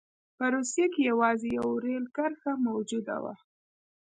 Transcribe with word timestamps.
په 0.37 0.45
روسیه 0.55 0.85
کې 0.93 1.01
یوازې 1.11 1.47
یوه 1.57 1.77
رېل 1.85 2.05
کرښه 2.15 2.51
موجوده 2.67 3.17
وه. 3.23 3.33